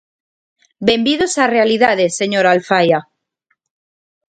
¡Benvidos 0.87 1.33
á 1.43 1.45
realidade, 1.55 2.05
señora 2.19 2.49
Alfaia! 2.55 2.99